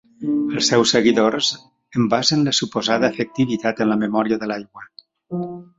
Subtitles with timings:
[0.59, 1.49] Els seus seguidors
[1.99, 4.93] en basen la suposada efectivitat en la memòria de l'aigua.